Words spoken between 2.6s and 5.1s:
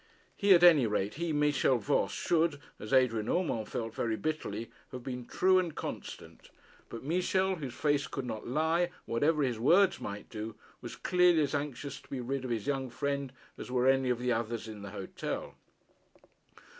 as Adrian Urmand felt very bitterly, have